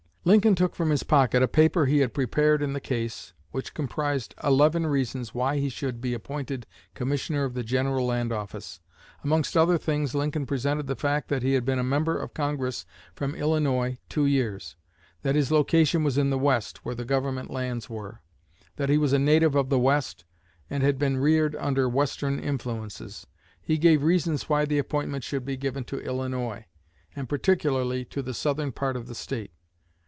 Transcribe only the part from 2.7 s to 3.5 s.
the case,